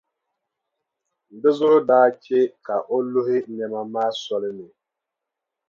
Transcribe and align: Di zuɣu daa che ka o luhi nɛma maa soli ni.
Di 1.41 1.49
zuɣu 1.57 1.79
daa 1.87 2.07
che 2.23 2.39
ka 2.65 2.75
o 2.95 2.97
luhi 3.11 3.37
nɛma 3.57 3.81
maa 3.93 4.11
soli 4.23 4.51
ni. 4.57 4.67